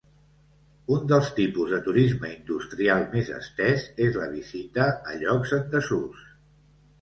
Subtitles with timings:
[0.93, 6.27] Un dels tipus de turisme industrial més estès és la visita a llocs en desús.